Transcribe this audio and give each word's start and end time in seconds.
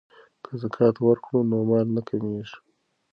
که 0.43 0.51
زکات 0.61 0.95
ورکړو 1.01 1.39
نو 1.49 1.57
مال 1.69 1.87
نه 1.95 2.01
کمیږي. 2.07 2.55